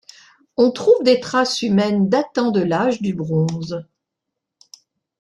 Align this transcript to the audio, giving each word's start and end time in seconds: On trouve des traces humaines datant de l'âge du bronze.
On 0.57 0.71
trouve 0.71 1.03
des 1.03 1.19
traces 1.19 1.61
humaines 1.61 2.09
datant 2.09 2.49
de 2.49 2.59
l'âge 2.61 3.03
du 3.03 3.13
bronze. 3.13 3.85